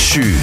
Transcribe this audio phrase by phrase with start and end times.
[0.00, 0.34] 续